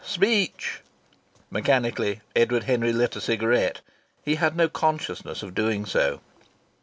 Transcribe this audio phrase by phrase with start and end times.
[0.03, 0.81] Speech!"
[1.51, 3.81] Mechanically Edward Henry lit a cigarette.
[4.23, 6.21] He had no consciousness of doing so.